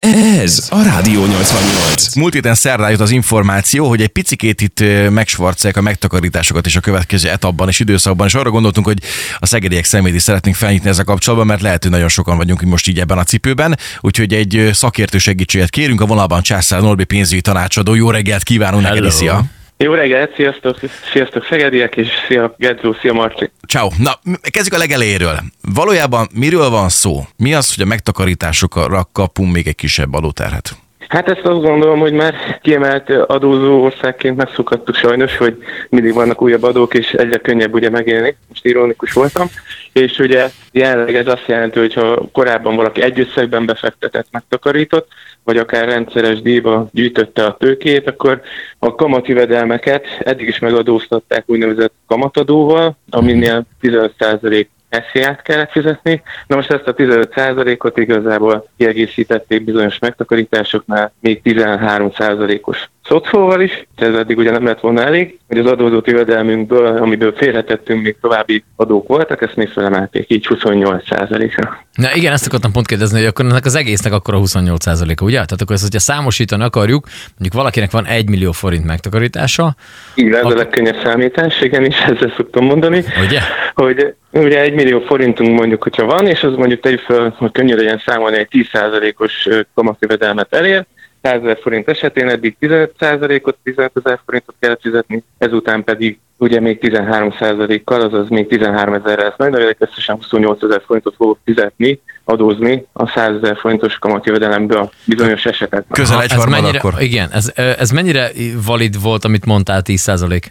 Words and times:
Ez 0.00 0.68
a 0.70 0.82
Rádió 0.82 1.26
88. 1.26 2.14
Múlt 2.14 2.32
héten 2.32 2.54
szerdán 2.54 2.90
jött 2.90 3.00
az 3.00 3.10
információ, 3.10 3.88
hogy 3.88 4.00
egy 4.02 4.08
picikét 4.08 4.60
itt 4.60 4.80
megsvarcolják 5.10 5.76
a 5.76 5.80
megtakarításokat 5.80 6.66
és 6.66 6.76
a 6.76 6.80
következő 6.80 7.28
etapban 7.28 7.68
és 7.68 7.80
időszakban, 7.80 8.26
és 8.26 8.34
arra 8.34 8.50
gondoltunk, 8.50 8.86
hogy 8.86 8.98
a 9.38 9.46
szegediek 9.46 9.84
szemét 9.84 10.14
is 10.14 10.22
szeretnénk 10.22 10.56
felnyitni 10.56 10.88
ezzel 10.88 11.04
kapcsolatban, 11.04 11.48
mert 11.48 11.60
lehet, 11.60 11.82
hogy 11.82 11.92
nagyon 11.92 12.08
sokan 12.08 12.36
vagyunk 12.36 12.62
most 12.62 12.88
így 12.88 13.00
ebben 13.00 13.18
a 13.18 13.24
cipőben, 13.24 13.78
úgyhogy 14.00 14.34
egy 14.34 14.70
szakértő 14.72 15.18
segítséget 15.18 15.70
kérünk. 15.70 16.00
A 16.00 16.06
vonalban 16.06 16.42
Császár 16.42 16.80
Norbi 16.80 17.04
pénzügyi 17.04 17.40
tanácsadó. 17.40 17.94
Jó 17.94 18.10
reggelt 18.10 18.42
kívánunk 18.42 18.82
neked, 18.82 19.10
szia! 19.10 19.59
Jó 19.84 19.94
reggelt, 19.94 20.34
sziasztok, 20.34 20.78
sziasztok 21.12 21.44
Szegediek, 21.44 21.96
és 21.96 22.08
szia 22.28 22.54
Gedzó, 22.58 22.92
szia 22.92 23.12
Marci. 23.12 23.50
Ciao. 23.68 23.88
Na, 23.98 24.10
kezdjük 24.50 24.74
a 24.74 24.78
legelejéről. 24.78 25.38
Valójában 25.74 26.28
miről 26.34 26.70
van 26.70 26.88
szó? 26.88 27.20
Mi 27.36 27.54
az, 27.54 27.74
hogy 27.74 27.84
a 27.84 27.88
megtakarításokra 27.88 29.08
kapunk 29.12 29.52
még 29.52 29.66
egy 29.66 29.74
kisebb 29.74 30.14
adóterhet? 30.14 30.70
Hát 31.08 31.28
ezt 31.28 31.46
azt 31.46 31.60
gondolom, 31.60 31.98
hogy 31.98 32.12
már 32.12 32.58
kiemelt 32.62 33.10
adózó 33.10 33.82
országként 33.82 34.36
megszokhattuk 34.36 34.94
sajnos, 34.94 35.36
hogy 35.36 35.56
mindig 35.88 36.14
vannak 36.14 36.42
újabb 36.42 36.62
adók, 36.62 36.94
és 36.94 37.10
egyre 37.10 37.38
könnyebb 37.38 37.74
ugye 37.74 37.90
megélni. 37.90 38.36
Most 38.48 38.64
ironikus 38.64 39.12
voltam. 39.12 39.48
És 39.92 40.18
ugye 40.18 40.50
jelenleg 40.72 41.14
ez 41.14 41.26
azt 41.26 41.46
jelenti, 41.46 41.78
hogy 41.78 41.94
ha 41.94 42.28
korábban 42.32 42.76
valaki 42.76 43.02
egy 43.02 43.20
összegben 43.20 43.66
befektetett, 43.66 44.26
megtakarított, 44.30 45.08
vagy 45.44 45.56
akár 45.56 45.88
rendszeres 45.88 46.42
díjba 46.42 46.88
gyűjtötte 46.92 47.44
a 47.44 47.56
tőkét, 47.56 48.08
akkor 48.08 48.40
a 48.78 48.94
kamatjövedelmeket 48.94 50.06
eddig 50.18 50.48
is 50.48 50.58
megadóztatták 50.58 51.44
úgynevezett 51.46 51.92
kamatadóval, 52.06 52.96
aminél 53.10 53.62
15% 53.82 54.66
SZIA-t 54.90 55.42
kellett 55.42 55.70
fizetni. 55.70 56.22
Na 56.46 56.56
most 56.56 56.70
ezt 56.70 56.86
a 56.86 56.94
15%-ot 56.94 57.98
igazából 57.98 58.68
kiegészítették 58.76 59.64
bizonyos 59.64 59.98
megtakarításoknál 59.98 61.12
még 61.20 61.40
13%-os 61.44 62.88
szocóval 63.10 63.60
is, 63.60 63.86
ez 63.96 64.14
eddig 64.14 64.38
ugye 64.38 64.50
nem 64.50 64.64
lett 64.64 64.80
volna 64.80 65.04
elég, 65.04 65.38
hogy 65.48 65.58
az 65.58 65.66
adózott 65.66 66.06
jövedelmünkből, 66.06 66.86
amiből 66.86 67.32
félretettünk, 67.36 68.02
még 68.02 68.16
további 68.20 68.64
adók 68.76 69.08
voltak, 69.08 69.42
ezt 69.42 69.56
még 69.56 69.68
felemelték 69.68 70.30
így 70.30 70.46
28%-ra. 70.48 71.84
Na 71.94 72.14
igen, 72.14 72.32
ezt 72.32 72.46
akartam 72.46 72.72
pont 72.72 72.86
kérdezni, 72.86 73.18
hogy 73.18 73.26
akkor 73.26 73.44
ennek 73.44 73.64
az 73.64 73.74
egésznek 73.74 74.12
akkor 74.12 74.34
a 74.34 74.38
28%-a, 74.38 75.24
ugye? 75.24 75.34
Tehát 75.34 75.60
akkor 75.60 75.74
ezt, 75.74 75.82
hogyha 75.82 75.98
számosítani 75.98 76.62
akarjuk, 76.62 77.06
mondjuk 77.28 77.54
valakinek 77.54 77.90
van 77.90 78.06
1 78.06 78.28
millió 78.28 78.52
forint 78.52 78.84
megtakarítása. 78.84 79.74
Igen, 80.14 80.34
ez 80.34 80.40
akkor... 80.40 80.52
a 80.52 80.56
legkönnyebb 80.56 81.00
számítás, 81.02 81.60
igen, 81.60 81.84
és 81.84 81.96
ezzel 81.96 82.32
szoktam 82.36 82.64
mondani. 82.64 83.04
Ugye? 83.26 83.40
Hogy 83.74 84.14
ugye 84.32 84.60
1 84.60 84.74
millió 84.74 85.00
forintunk 85.00 85.58
mondjuk, 85.58 85.82
hogyha 85.82 86.04
van, 86.04 86.26
és 86.26 86.42
az 86.42 86.54
mondjuk 86.54 86.80
tegyük 86.80 87.00
fel, 87.00 87.34
hogy 87.38 87.52
könnyű 87.52 87.74
legyen 87.74 88.02
számolni, 88.06 88.36
egy 88.36 88.68
10%-os 88.72 89.48
kamatjövedelmet 89.74 90.54
elér, 90.54 90.86
100 91.22 91.42
ezer 91.42 91.58
forint 91.62 91.88
esetén 91.88 92.28
eddig 92.28 92.56
15%-ot, 92.60 93.56
15 93.62 93.90
ezer 94.04 94.20
forintot 94.24 94.54
kellett 94.60 94.80
fizetni, 94.80 95.22
ezután 95.38 95.84
pedig 95.84 96.18
ugye 96.36 96.60
még 96.60 96.78
13%-kal, 96.82 98.00
azaz 98.00 98.28
még 98.28 98.48
13 98.48 98.94
ezerre 98.94 99.22
lesz 99.22 99.34
majd, 99.36 99.52
de 99.52 99.76
összesen 99.78 100.16
28 100.16 100.62
ezer 100.62 100.82
forintot 100.86 101.14
fogok 101.16 101.38
fizetni, 101.44 102.00
adózni 102.24 102.86
a 102.92 103.08
100 103.08 103.34
ezer 103.42 103.56
forintos 103.56 103.98
kamatjövedelemből 103.98 104.78
a 104.78 104.90
bizonyos 105.04 105.44
esetekben. 105.44 105.92
Közel 105.92 106.22
egy 106.22 106.48
mennyire, 106.48 106.78
akkor. 106.78 106.94
Igen, 106.98 107.30
ez, 107.32 107.52
ez 107.54 107.90
mennyire 107.90 108.30
valid 108.66 109.02
volt, 109.02 109.24
amit 109.24 109.44
mondtál, 109.44 109.82
10%? 109.84 110.42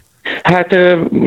Hát 0.50 0.72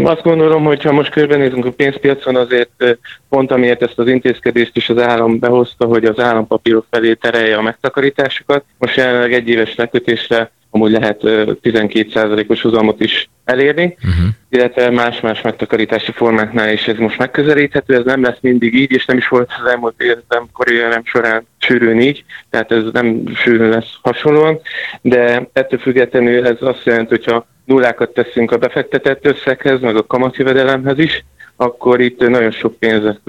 azt 0.03 0.21
gondolom, 0.21 0.63
hogy 0.63 0.83
ha 0.83 0.91
most 0.91 1.11
körbenézünk 1.11 1.65
a 1.65 1.71
pénzpiacon, 1.71 2.35
azért 2.35 2.97
pont 3.29 3.51
amiért 3.51 3.81
ezt 3.81 3.99
az 3.99 4.07
intézkedést 4.07 4.77
is 4.77 4.89
az 4.89 4.97
állam 4.97 5.39
behozta, 5.39 5.85
hogy 5.85 6.05
az 6.05 6.19
állampapírok 6.19 6.85
felé 6.89 7.13
terelje 7.13 7.57
a 7.57 7.61
megtakarításokat. 7.61 8.63
Most 8.77 8.95
jelenleg 8.95 9.33
egy 9.33 9.49
éves 9.49 9.75
lekötésre 9.75 10.51
amúgy 10.75 10.91
lehet 10.91 11.19
12%-os 11.23 12.61
hozamot 12.61 12.99
is 12.99 13.29
elérni, 13.45 13.97
uh-huh. 13.97 14.25
illetve 14.49 14.89
más-más 14.89 15.41
megtakarítási 15.41 16.11
formáknál 16.11 16.71
is 16.71 16.87
ez 16.87 16.97
most 16.97 17.17
megközelíthető, 17.17 17.95
ez 17.95 18.05
nem 18.05 18.23
lesz 18.23 18.37
mindig 18.41 18.73
így, 18.73 18.91
és 18.91 19.05
nem 19.05 19.17
is 19.17 19.27
volt 19.27 19.51
az 19.61 19.69
elmúlt 19.69 20.01
életem 20.01 20.47
karrierem 20.53 21.01
során 21.05 21.47
sűrűn 21.57 21.99
így, 21.99 22.23
tehát 22.49 22.71
ez 22.71 22.83
nem 22.91 23.23
sűrűn 23.35 23.69
lesz 23.69 23.97
hasonlóan, 24.01 24.59
de 25.01 25.49
ettől 25.53 25.79
függetlenül 25.79 26.47
ez 26.47 26.57
azt 26.59 26.85
jelenti, 26.85 27.09
hogyha 27.09 27.47
nullákat 27.65 28.13
teszünk 28.13 28.51
a 28.51 28.57
befektetett 28.57 29.25
összeghez, 29.25 29.79
meg 29.79 29.95
a 29.95 30.05
kamatjövedelemhez 30.05 30.97
is, 30.97 31.25
akkor 31.55 32.01
itt 32.01 32.19
nagyon 32.19 32.51
sok 32.51 32.75
pénzek 32.79 33.19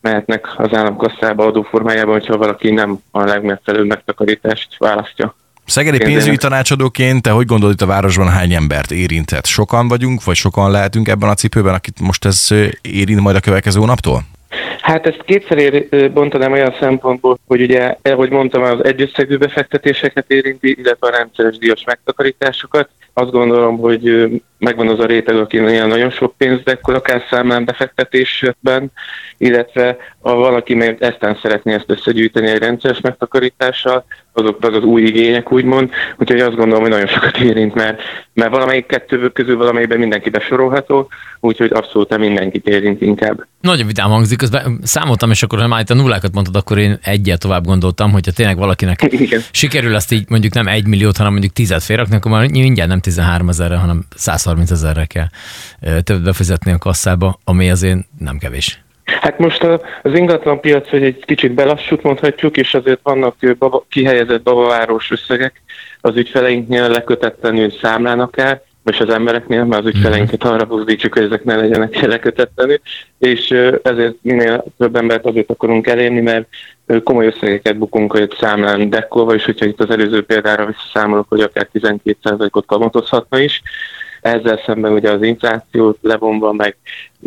mehetnek 0.00 0.46
az 0.56 0.74
államkasszába 0.74 1.46
adóformájában, 1.46 2.12
hogyha 2.12 2.36
valaki 2.36 2.70
nem 2.70 2.98
a 3.10 3.24
legmegfelelőbb 3.24 3.86
megtakarítást 3.86 4.78
választja. 4.78 5.34
Szegedi 5.66 5.98
pénzügyi 5.98 6.36
tanácsadóként 6.36 7.22
te 7.22 7.30
hogy 7.30 7.46
gondolod 7.46 7.74
itt 7.74 7.80
a 7.80 7.86
városban 7.86 8.28
hány 8.28 8.52
embert 8.52 8.90
érintett? 8.90 9.46
Sokan 9.46 9.88
vagyunk, 9.88 10.24
vagy 10.24 10.36
sokan 10.36 10.70
lehetünk 10.70 11.08
ebben 11.08 11.28
a 11.28 11.34
cipőben, 11.34 11.74
akit 11.74 12.00
most 12.00 12.24
ez 12.24 12.48
érint 12.82 13.20
majd 13.20 13.36
a 13.36 13.40
következő 13.40 13.84
naptól? 13.84 14.22
Hát 14.80 15.06
ezt 15.06 15.22
kétszer 15.24 15.84
bontanám 16.12 16.52
olyan 16.52 16.74
szempontból, 16.80 17.38
hogy 17.46 17.62
ugye, 17.62 17.96
ahogy 18.02 18.30
mondtam, 18.30 18.62
az 18.62 18.84
egyösszegű 18.84 19.36
befektetéseket 19.36 20.30
érinti, 20.30 20.76
illetve 20.78 21.06
a 21.06 21.16
rendszeres 21.16 21.58
díjas 21.58 21.84
megtakarításokat. 21.86 22.88
Azt 23.16 23.30
gondolom, 23.30 23.78
hogy 23.78 24.28
megvan 24.58 24.88
az 24.88 24.98
a 24.98 25.06
réteg, 25.06 25.36
akinek 25.36 25.86
nagyon 25.86 26.10
sok 26.10 26.36
pénz 26.36 26.62
dekkol 26.62 26.94
akár 26.94 27.22
számlán 27.30 27.64
befektetésben, 27.64 28.92
illetve 29.38 29.96
ha 30.20 30.34
valaki 30.34 30.74
még 30.74 30.96
eztán 31.00 31.38
szeretné 31.42 31.74
ezt 31.74 31.90
összegyűjteni 31.90 32.46
egy 32.46 32.58
rendszeres 32.58 33.00
megtakarítással, 33.00 34.04
azok 34.34 34.58
az, 34.60 34.74
az 34.74 34.82
új 34.82 35.02
igények 35.02 35.52
úgymond, 35.52 35.90
úgyhogy 36.16 36.40
azt 36.40 36.56
gondolom, 36.56 36.80
hogy 36.80 36.90
nagyon 36.90 37.06
sokat 37.06 37.36
érint, 37.36 37.74
mert, 37.74 38.00
mert 38.32 38.50
valamelyik 38.50 38.86
kettő 38.86 39.28
közül 39.28 39.56
valamelyikben 39.56 39.98
mindenki 39.98 40.30
besorolható, 40.30 41.08
úgyhogy 41.40 41.70
abszolút 41.72 42.18
mindenkit 42.18 42.68
érint 42.68 43.00
inkább. 43.00 43.46
Nagyon 43.60 43.86
vidám 43.86 44.10
hangzik, 44.10 44.38
közben 44.38 44.80
számoltam, 44.82 45.30
és 45.30 45.42
akkor 45.42 45.58
ha 45.60 45.66
már 45.66 45.80
itt 45.80 45.90
a 45.90 45.94
nullákat 45.94 46.34
mondtad, 46.34 46.56
akkor 46.56 46.78
én 46.78 46.98
egyet 47.02 47.40
tovább 47.40 47.64
gondoltam, 47.64 48.10
hogyha 48.10 48.32
tényleg 48.32 48.56
valakinek 48.56 49.02
Igen. 49.12 49.40
sikerül 49.50 49.94
ezt 49.94 50.12
így 50.12 50.24
mondjuk 50.28 50.54
nem 50.54 50.66
egy 50.66 50.86
milliót, 50.86 51.16
hanem 51.16 51.32
mondjuk 51.32 51.52
tízet 51.52 51.82
félrakni, 51.82 52.16
akkor 52.16 52.30
már 52.30 52.50
mindjárt 52.50 52.90
nem 52.90 53.00
13 53.00 53.48
ezerre, 53.48 53.76
hanem 53.76 54.04
130 54.16 54.70
ezerre 54.70 55.04
kell 55.04 55.26
többet 55.80 56.22
befizetni 56.22 56.72
a 56.72 56.78
kasszába, 56.78 57.38
ami 57.44 57.70
azért 57.70 57.98
nem 58.18 58.38
kevés. 58.38 58.83
Hát 59.04 59.38
most 59.38 59.62
az 60.02 60.14
ingatlan 60.14 60.60
piac, 60.60 60.88
hogy 60.88 61.02
egy 61.02 61.24
kicsit 61.24 61.52
belassult 61.52 62.02
mondhatjuk, 62.02 62.56
és 62.56 62.74
azért 62.74 63.00
vannak 63.02 63.36
baba, 63.58 63.84
kihelyezett 63.88 64.42
babaváros 64.42 65.10
összegek 65.10 65.62
az 66.00 66.16
ügyfeleinknél 66.16 66.88
lekötetlenül 66.88 67.70
számlán 67.70 68.20
akár, 68.20 68.62
és 68.84 69.00
az 69.00 69.08
embereknél, 69.08 69.64
mert 69.64 69.84
az 69.84 69.88
ügyfeleinket 69.94 70.44
arra 70.44 70.64
buzdítsuk, 70.64 71.12
hogy 71.12 71.22
ezek 71.22 71.44
ne 71.44 71.56
legyenek 71.56 72.00
lekötetlenül, 72.14 72.80
és 73.18 73.50
ezért 73.82 74.14
minél 74.22 74.64
több 74.78 74.96
embert 74.96 75.24
azért 75.24 75.50
akarunk 75.50 75.86
elérni, 75.86 76.20
mert 76.20 76.48
komoly 77.02 77.26
összegeket 77.26 77.78
bukunk 77.78 78.12
hogy 78.12 78.34
számlán 78.40 78.90
dekkolva, 78.90 79.34
és 79.34 79.44
hogyha 79.44 79.66
itt 79.66 79.80
az 79.80 79.90
előző 79.90 80.24
példára 80.24 80.66
visszaszámolok, 80.66 81.28
hogy 81.28 81.40
akár 81.40 81.68
12%-ot 81.72 82.66
kamatozhatna 82.66 83.38
is, 83.38 83.62
ezzel 84.24 84.60
szemben 84.66 84.92
ugye 84.92 85.10
az 85.10 85.22
inflációt 85.22 85.98
levonva, 86.02 86.52
meg 86.52 86.76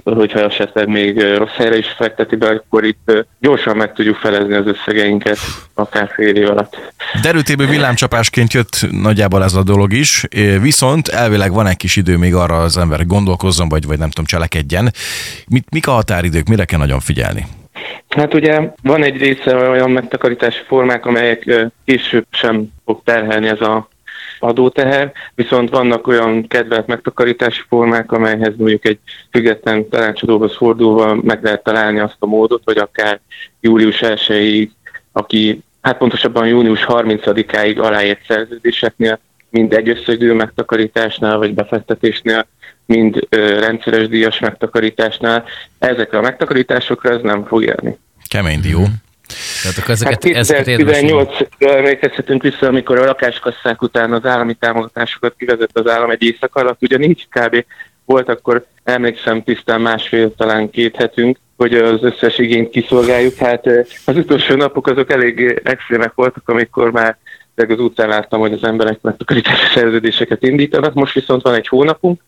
hogyha 0.03 0.39
esetleg 0.39 0.87
még 0.87 1.21
rossz 1.21 1.55
helyre 1.55 1.77
is 1.77 1.87
fekteti 1.97 2.35
be, 2.35 2.47
akkor 2.47 2.83
itt 2.83 3.11
gyorsan 3.39 3.77
meg 3.77 3.93
tudjuk 3.93 4.15
felezni 4.15 4.53
az 4.53 4.65
összegeinket 4.67 5.37
akár 5.73 6.11
fél 6.15 6.35
év 6.35 6.49
alatt. 6.49 6.77
Derültéből 7.21 7.67
villámcsapásként 7.67 8.53
jött 8.53 8.87
nagyjából 8.91 9.43
ez 9.43 9.53
a 9.53 9.63
dolog 9.63 9.93
is, 9.93 10.23
viszont 10.61 11.07
elvileg 11.07 11.51
van 11.51 11.67
egy 11.67 11.77
kis 11.77 11.95
idő 11.95 12.17
még 12.17 12.35
arra 12.35 12.57
az 12.57 12.77
ember 12.77 13.05
gondolkozzon, 13.05 13.69
vagy, 13.69 13.85
vagy 13.85 13.97
nem 13.97 14.09
tudom, 14.09 14.25
cselekedjen. 14.25 14.91
Mit, 15.47 15.65
mik 15.71 15.87
a 15.87 15.91
határidők, 15.91 16.47
mire 16.47 16.65
kell 16.65 16.79
nagyon 16.79 16.99
figyelni? 16.99 17.45
Hát 18.09 18.33
ugye 18.33 18.61
van 18.81 19.03
egy 19.03 19.17
része 19.17 19.55
olyan 19.69 19.91
megtakarítási 19.91 20.61
formák, 20.67 21.05
amelyek 21.05 21.69
később 21.85 22.25
sem 22.29 22.67
fog 22.85 23.01
terhelni 23.03 23.47
ez 23.47 23.61
a 23.61 23.87
adóteher, 24.39 25.11
viszont 25.35 25.69
vannak 25.69 26.07
olyan 26.07 26.47
kedvelt 26.47 26.87
megtakarítási 26.87 27.61
formák, 27.67 28.11
amelyhez 28.11 28.53
mondjuk 28.57 28.85
egy 28.85 28.99
független 29.31 29.89
tanácsadóhoz 29.89 30.55
fordulva 30.55 31.15
meg 31.15 31.43
lehet 31.43 31.63
találni 31.63 31.99
azt 31.99 32.15
a 32.19 32.25
módot, 32.25 32.61
hogy 32.65 32.77
akár 32.77 33.19
július 33.59 34.01
1 34.01 34.71
aki 35.11 35.63
hát 35.81 35.97
pontosabban 35.97 36.47
június 36.47 36.85
30-áig 36.87 37.79
aláért 37.79 38.25
szerződéseknél, 38.27 39.19
mind 39.49 39.73
egy 39.73 40.17
megtakarításnál 40.19 41.37
vagy 41.37 41.53
befektetésnél, 41.53 42.47
mind 42.85 43.27
ö, 43.29 43.59
rendszeres 43.59 44.07
díjas 44.07 44.39
megtakarításnál, 44.39 45.43
ezekre 45.79 46.17
a 46.17 46.21
megtakarításokra 46.21 47.09
ez 47.09 47.21
nem 47.21 47.45
fog 47.45 47.63
élni. 47.63 47.97
Kemény 48.29 48.61
dió. 48.61 48.85
Tehát 49.61 49.77
akkor 49.77 49.89
ezeket, 49.89 50.23
hát 50.23 50.33
2018 50.33 51.37
emlékezhetünk 51.57 52.41
vissza, 52.41 52.67
amikor 52.67 52.97
a 52.97 53.05
lakáskasszák 53.05 53.81
után 53.81 54.13
az 54.13 54.25
állami 54.25 54.53
támogatásokat 54.53 55.33
kivezett 55.37 55.77
az 55.77 55.87
állam 55.87 56.09
egy 56.09 56.23
éjszak 56.23 56.55
alatt, 56.55 56.81
ugyanígy 56.81 57.27
kb. 57.29 57.65
volt 58.05 58.29
akkor, 58.29 58.65
emlékszem 58.83 59.43
tisztán 59.43 59.81
másfél, 59.81 60.35
talán 60.35 60.69
két 60.69 60.95
hetünk, 60.95 61.37
hogy 61.57 61.73
az 61.73 62.03
összes 62.03 62.37
igényt 62.37 62.69
kiszolgáljuk. 62.69 63.35
Hát 63.35 63.65
az 64.05 64.15
utolsó 64.15 64.55
napok 64.55 64.87
azok 64.87 65.11
elég 65.11 65.61
extrémek 65.63 66.11
voltak, 66.15 66.49
amikor 66.49 66.91
már 66.91 67.17
az 67.55 67.79
utcán 67.79 68.07
láttam, 68.07 68.39
hogy 68.39 68.53
az 68.53 68.63
emberek 68.63 69.01
megtakarítási 69.01 69.65
szerződéseket 69.73 70.43
indítanak. 70.43 70.93
Most 70.93 71.13
viszont 71.13 71.41
van 71.41 71.53
egy 71.53 71.67
hónapunk, 71.67 72.21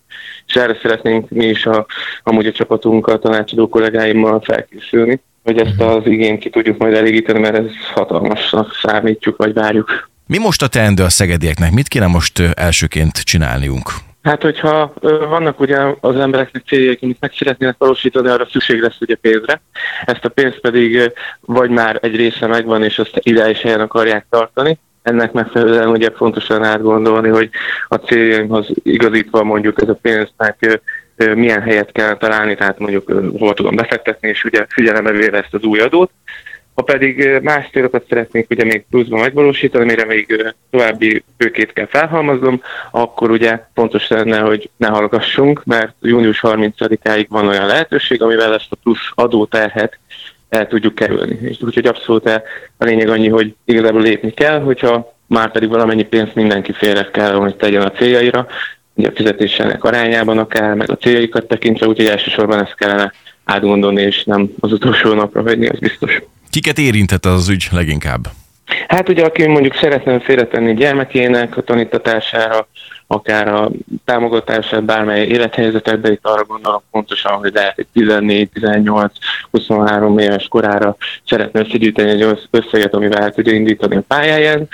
és 0.48 0.56
erre 0.56 0.78
szeretnénk 0.82 1.30
mi 1.30 1.46
is 1.46 1.66
a, 1.66 1.86
amúgy 2.24 2.46
a 2.46 2.52
csapatunkkal, 2.52 3.16
a 3.16 3.20
tanácsadó 3.20 3.70
kollégáimmal 3.70 4.42
felkészülni, 4.42 5.22
hogy 5.50 5.68
ezt 5.68 5.78
mhm. 5.78 5.88
az 5.88 6.06
igényt 6.06 6.40
ki 6.40 6.50
tudjuk 6.50 6.78
majd 6.78 6.94
elégíteni, 6.94 7.40
mert 7.40 7.56
ez 7.56 7.66
hatalmasnak 7.94 8.76
számítjuk, 8.82 9.38
vagy 9.38 9.54
várjuk. 9.54 10.10
Mi 10.28 10.38
most 10.38 10.62
a 10.62 10.68
teendő 10.68 11.04
a 11.04 11.10
szegedieknek? 11.10 11.72
Mit 11.72 11.88
kéne 11.88 12.08
most 12.08 12.40
elsőként 12.40 13.18
csinálniunk? 13.18 13.90
Hát, 14.22 14.42
hogyha 14.42 14.94
vannak 15.30 15.60
ugye 15.60 15.78
az 16.00 16.16
embereknek 16.16 16.64
céljaik, 16.68 17.00
amit 17.02 17.18
meg 17.20 17.32
szeretnének 17.38 17.76
valósítani, 17.78 18.28
arra 18.28 18.48
szükség 18.52 18.82
lesz 18.82 18.98
ugye 19.00 19.16
pénzre. 19.16 19.62
Ezt 20.06 20.26
a 20.26 20.30
pénzt 20.30 20.60
pedig 20.60 21.12
vagy 21.40 21.70
már 21.70 22.00
egy 22.02 22.16
része 22.16 22.48
megvan, 22.48 22.84
és 22.84 23.00
azt 23.00 23.20
ideális 23.24 23.62
helyen 23.62 23.82
akarják 23.82 24.26
tartani, 24.30 24.80
ennek 25.02 25.32
megfelelően 25.32 25.90
ugye 25.90 26.10
fontosan 26.16 26.64
átgondolni, 26.64 27.30
hogy 27.30 27.50
a 27.88 27.96
céljaimhoz 27.96 28.68
igazítva 28.84 29.44
mondjuk 29.44 29.82
ez 29.82 29.90
a 29.90 30.00
pénznek 30.02 30.82
milyen 31.36 31.62
helyet 31.62 31.92
kell 31.92 32.18
találni, 32.18 32.56
tehát 32.56 32.80
mondjuk 32.80 33.14
hol 33.38 33.54
tudom 33.54 33.76
befektetni, 33.76 34.28
és 34.28 34.44
ugye 34.44 34.66
figyelembe 34.70 35.12
véve 35.12 35.38
ezt 35.38 35.54
az 35.54 35.64
új 35.64 35.80
adót. 35.80 36.12
Ha 36.76 36.82
pedig 36.82 37.40
más 37.42 37.70
célokat 37.72 38.06
szeretnénk 38.10 38.50
ugye 38.50 38.64
még 38.64 38.86
pluszban 38.90 39.20
megvalósítani, 39.20 39.86
mire 39.86 40.06
még 40.06 40.54
további 40.72 41.24
őkét 41.38 41.74
kell 41.74 41.88
felhalmaznom, 41.88 42.62
akkor 42.92 43.32
ugye 43.32 43.60
fontos 43.74 44.08
lenne, 44.08 44.40
hogy 44.40 44.70
ne 44.78 44.88
hallgassunk, 44.88 45.64
mert 45.66 45.94
június 46.02 46.40
30-áig 46.44 47.26
van 47.30 47.48
olyan 47.48 47.66
lehetőség, 47.66 48.22
amivel 48.22 48.54
ezt 48.54 48.72
a 48.72 48.78
plusz 48.84 49.12
adóterhet 49.16 50.00
el 50.50 50.68
tudjuk 50.68 50.96
kerülni. 50.96 51.38
És 51.42 51.62
úgyhogy 51.62 51.86
abszolút 51.86 52.28
a 52.78 52.84
lényeg 52.84 53.10
annyi, 53.10 53.28
hogy 53.30 53.56
igazából 53.66 54.02
lépni 54.02 54.32
kell, 54.32 54.60
hogyha 54.60 55.18
már 55.28 55.52
pedig 55.52 55.70
valamennyi 55.70 56.04
pénzt 56.04 56.36
mindenki 56.36 56.74
félre 56.74 57.10
kell, 57.12 57.34
hogy 57.34 57.56
tegyen 57.56 57.82
a 57.82 57.92
céljaira, 57.92 58.48
a 59.06 59.12
fizetésének 59.16 59.84
arányában 59.84 60.38
akár, 60.38 60.74
meg 60.74 60.92
a 60.92 60.98
céljaikat 60.98 61.48
tekintve, 61.48 61.88
úgyhogy 61.88 62.06
elsősorban 62.06 62.64
ezt 62.64 62.76
kellene 62.76 63.14
átgondolni, 63.44 64.02
és 64.02 64.24
nem 64.24 64.50
az 64.60 64.72
utolsó 64.72 65.14
napra 65.14 65.42
hagyni, 65.42 65.68
az 65.68 65.80
biztos. 65.80 66.22
Kiket 66.50 66.78
érintett 66.78 67.26
az 67.26 67.50
ügy 67.50 67.68
leginkább? 67.72 68.28
Hát 68.88 69.10
ugye, 69.10 69.24
aki 69.24 69.48
mondjuk 69.48 69.76
szeretne 69.76 70.20
félretenni 70.20 70.74
gyermekének 70.74 71.58
a 71.58 71.62
tanítatására, 71.62 72.68
akár 73.12 73.48
a 73.48 73.70
támogatását 74.06 74.84
bármely 74.84 75.28
élethelyzetekben, 75.28 76.12
itt 76.12 76.26
arra 76.26 76.44
gondolok 76.44 76.84
pontosan, 76.92 77.32
hogy 77.32 77.54
lehet 77.54 77.80
egy 77.80 77.88
14, 77.94 78.50
18, 78.50 79.14
23 79.52 80.18
éves 80.18 80.48
korára 80.48 80.96
szeretne 81.28 81.60
összegyűjteni 81.60 82.10
egy 82.10 82.38
összeget, 82.52 82.94
amivel 82.94 83.22
el 83.22 83.32
tudja 83.32 83.54
indítani 83.54 83.96
a 83.96 84.04
pályáján, 84.08 84.68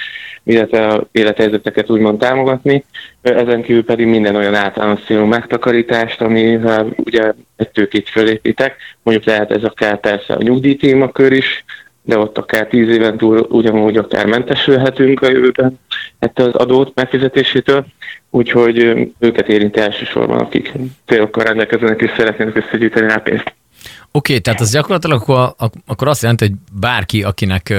illetve 0.43 0.87
a 0.87 1.07
élethelyzeteket 1.11 1.89
úgymond 1.89 2.19
támogatni. 2.19 2.85
Ezen 3.21 3.61
kívül 3.61 3.85
pedig 3.85 4.07
minden 4.07 4.35
olyan 4.35 4.55
általános 4.55 5.03
célú 5.05 5.25
megtakarítást, 5.25 6.21
amivel 6.21 6.93
ugye 6.97 7.33
egy 7.55 7.69
tőkét 7.69 8.09
fölépítek. 8.09 8.75
Mondjuk 9.03 9.27
lehet 9.27 9.51
ez 9.51 9.63
akár 9.63 9.99
persze 9.99 10.33
a 10.33 10.41
nyugdíjtémakör 10.41 11.31
is, 11.31 11.65
de 12.05 12.17
ott 12.17 12.37
akár 12.37 12.67
tíz 12.67 12.89
éven 12.89 13.17
túl 13.17 13.47
ugyanúgy 13.49 13.97
akár 13.97 14.25
mentesülhetünk 14.25 15.21
a 15.21 15.29
jövőben 15.29 15.79
ettől 16.19 16.47
az 16.47 16.55
adót 16.55 16.91
megfizetésétől, 16.95 17.85
úgyhogy 18.29 18.77
őket 19.19 19.47
érinti 19.49 19.79
elsősorban, 19.79 20.39
akik 20.39 20.73
célokkal 21.05 21.43
rendelkeznek 21.43 22.01
és 22.01 22.11
szeretnének 22.17 22.55
összegyűjteni 22.55 23.07
rá 23.07 23.17
pénzt. 23.17 23.53
Oké, 24.15 24.31
okay, 24.31 24.43
tehát 24.43 24.61
az 24.61 24.71
gyakorlatilag 24.71 25.21
akkor, 25.21 25.53
akkor 25.87 26.07
azt 26.07 26.21
jelenti, 26.21 26.45
hogy 26.45 26.53
bárki, 26.79 27.23
akinek 27.23 27.73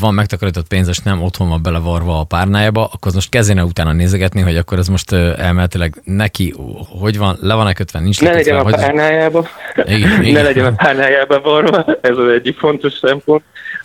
van 0.00 0.14
megtakarított 0.14 0.68
pénz, 0.68 0.88
és 0.88 0.98
nem 0.98 1.22
otthon 1.22 1.48
van 1.48 1.62
belevarva 1.62 2.18
a 2.18 2.24
párnájába, 2.24 2.84
akkor 2.84 3.06
az 3.06 3.14
most 3.14 3.28
kezdene 3.28 3.64
utána 3.64 3.92
nézegetni, 3.92 4.40
hogy 4.40 4.56
akkor 4.56 4.78
ez 4.78 4.88
most 4.88 5.12
elméletileg 5.12 6.02
neki, 6.04 6.54
hogy 7.00 7.18
van, 7.18 7.36
le 7.40 7.54
van-e 7.54 7.72
kötve, 7.72 8.00
nincs 8.00 8.20
Ne 8.20 8.32
legyen 8.32 8.56
a 8.56 8.62
párnájába, 8.62 9.46
igen, 9.84 10.22
igen. 10.22 10.32
ne 10.32 10.42
legyen 10.42 10.64
a 10.64 10.74
párnájába 10.74 11.40
varva, 11.40 11.84
ez 12.00 12.16
az 12.16 12.28
egyik 12.28 12.58
fontos 12.58 12.92
szempont. 12.92 13.42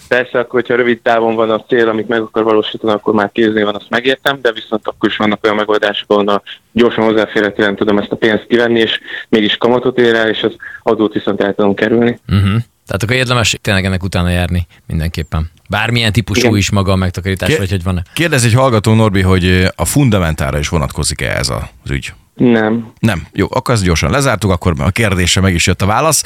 Persze, 0.08 0.40
akkor, 0.40 0.60
hogyha 0.60 0.76
rövid 0.76 1.02
távon 1.02 1.36
van 1.36 1.50
a 1.50 1.64
cél, 1.64 1.90
amit 1.90 2.08
meg 2.08 2.22
akar 2.22 2.44
valósítani, 2.44 2.94
akkor 2.94 3.14
már 3.14 3.32
kéznél 3.32 3.66
van, 3.66 3.76
azt 3.76 3.90
megértem, 3.90 4.40
de 4.42 4.52
viszont 4.52 4.88
akkor 4.88 5.10
is 5.10 5.18
vannak 5.18 5.44
olyan 5.44 5.56
megoldások, 5.56 6.12
ahol 6.12 6.44
gyorsan 6.72 7.04
hozzáférhetően 7.04 7.76
tudom 7.76 7.98
ezt 7.98 8.12
a 8.12 8.16
pénzt 8.16 8.46
kivenni, 8.48 8.80
és 8.80 9.00
mégis 9.30 9.58
kamatot 9.58 9.98
ér 9.98 10.16
el, 10.16 10.30
és 10.30 10.44
az 10.44 10.56
adót 10.84 11.14
viszont 11.14 11.42
el 11.42 11.54
tudom 11.54 11.74
kerülni. 11.74 12.20
Uh-huh. 12.28 12.62
Tehát 12.86 13.04
akkor 13.04 13.16
érdemes 13.16 13.58
tényleg 13.62 13.86
ennek 13.86 14.04
utána 14.04 14.30
járni 14.30 14.68
mindenképpen. 14.88 15.52
Bármilyen 15.70 16.12
típusú 16.12 16.40
Igen. 16.40 16.58
is 16.58 16.72
maga 16.72 16.92
a 16.92 16.96
megtakarítás, 16.96 17.48
Kér- 17.48 17.60
vagy 17.60 17.70
hogy 17.70 17.84
van-e? 17.84 18.02
Kérdez 18.14 18.46
egy 18.46 18.54
hallgató, 18.54 18.94
Norbi, 18.94 19.22
hogy 19.22 19.68
a 19.76 19.86
fundamentára 19.86 20.60
is 20.60 20.70
vonatkozik-e 20.70 21.32
ez 21.38 21.50
az 21.50 21.92
ügy? 21.92 22.14
Nem. 22.38 22.92
Nem. 23.00 23.28
Jó, 23.34 23.46
akkor 23.50 23.74
ezt 23.74 23.84
gyorsan 23.84 24.12
lezártuk, 24.12 24.52
akkor 24.52 24.74
a 24.78 24.90
kérdésre 24.90 25.42
meg 25.42 25.54
is 25.54 25.68
jött 25.68 25.82
a 25.82 25.86
válasz. 25.86 26.24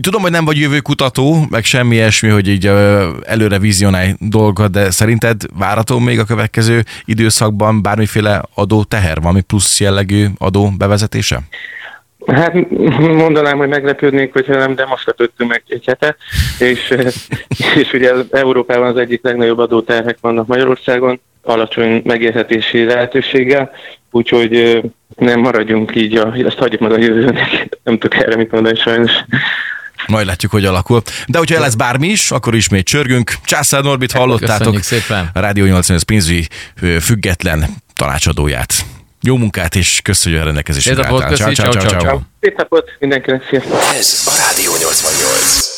Tudom, 0.00 0.22
hogy 0.22 0.30
nem 0.30 0.44
vagy 0.44 0.56
jövőkutató, 0.56 1.46
meg 1.50 1.64
semmi 1.64 1.94
ilyesmi, 1.94 2.28
hogy 2.28 2.48
így 2.48 2.66
előre 3.24 3.58
vizionálj 3.58 4.14
dolgokat, 4.18 4.70
de 4.70 4.90
szerinted 4.90 5.42
várható 5.58 5.98
még 5.98 6.18
a 6.18 6.24
következő 6.24 6.84
időszakban 7.04 7.82
bármiféle 7.82 8.42
adó 8.54 8.82
teher, 8.82 9.20
valami 9.20 9.40
plusz 9.40 9.80
jellegű 9.80 10.26
adó 10.38 10.70
bevezetése? 10.78 11.40
Hát 12.26 12.54
mondanám, 12.98 13.58
hogy 13.58 13.68
meglepődnék, 13.68 14.32
hogyha 14.32 14.56
nem, 14.56 14.74
de 14.74 14.86
most 14.86 15.06
lepődtünk 15.06 15.50
meg 15.50 15.62
egy 15.66 15.84
hete, 15.86 16.16
és, 16.58 16.94
és 17.82 17.92
ugye 17.92 18.12
Európában 18.30 18.86
az 18.86 18.96
egyik 18.96 19.22
legnagyobb 19.22 19.58
adóterhek 19.58 20.18
vannak 20.20 20.46
Magyarországon, 20.46 21.20
alacsony 21.42 22.02
megérhetési 22.04 22.84
lehetőséggel, 22.84 23.70
úgyhogy 24.10 24.80
nem 25.16 25.40
maradjunk 25.40 25.96
így, 25.96 26.16
a, 26.16 26.34
ezt 26.34 26.58
hagyjuk 26.58 26.80
meg 26.80 26.92
a 26.92 26.98
jövőnek, 26.98 27.68
nem 27.84 27.98
tudok 27.98 28.14
erre 28.14 28.36
mit 28.36 28.50
mondani 28.50 28.78
sajnos. 28.78 29.12
Majd 30.06 30.26
látjuk, 30.26 30.52
hogy 30.52 30.64
alakul. 30.64 31.02
De 31.26 31.38
hogyha 31.38 31.60
lesz 31.60 31.74
bármi 31.74 32.08
is, 32.08 32.30
akkor 32.30 32.54
ismét 32.54 32.84
csörgünk. 32.84 33.32
Császár 33.44 33.82
Norbit 33.82 34.12
hallottátok. 34.12 34.74
Köszönjük 34.74 34.82
szépen. 34.82 35.30
A 35.32 35.40
Rádió 35.40 35.64
88 35.64 36.02
pénzügyi 36.02 36.46
független 37.00 37.64
tanácsadóját. 37.94 38.74
Jó 39.22 39.36
munkát, 39.36 39.74
és 39.74 40.00
köszönjük 40.04 40.40
a 40.40 40.44
rendelkezésre. 40.44 40.94
Szép 42.40 42.56
napot, 42.56 42.90
mindenkinek, 42.98 43.46
sziasztok! 43.48 43.78
Ez 43.98 44.22
a 44.26 44.34
Rádió 44.36 44.72
88. 44.72 45.71